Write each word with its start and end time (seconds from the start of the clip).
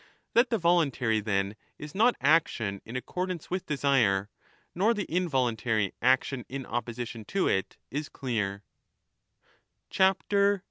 * 0.19 0.33
That 0.33 0.49
the 0.49 0.57
voluntary 0.57 1.19
then 1.19 1.55
is 1.77 1.93
not 1.93 2.15
action 2.19 2.81
in 2.85 2.95
accordance 2.95 3.51
with 3.51 3.67
desire, 3.67 4.31
nor 4.73 4.95
the 4.95 5.05
involuntary 5.07 5.93
action 6.01 6.43
in 6.49 6.65
opposition 6.65 7.23
to 7.25 7.47
it, 7.47 7.77
is 7.91 8.09
clear. 8.09 8.63